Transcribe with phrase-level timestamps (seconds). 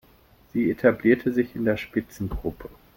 [0.51, 2.69] Sie etablierte sich in der Spitzengruppe.